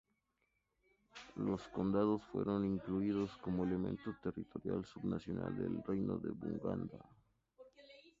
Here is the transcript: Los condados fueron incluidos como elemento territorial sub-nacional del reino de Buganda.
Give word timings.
Los 1.35 1.61
condados 1.67 2.23
fueron 2.31 2.65
incluidos 2.65 3.37
como 3.37 3.65
elemento 3.65 4.15
territorial 4.23 4.83
sub-nacional 4.83 5.55
del 5.55 5.83
reino 5.83 6.17
de 6.17 6.31
Buganda. 6.31 7.07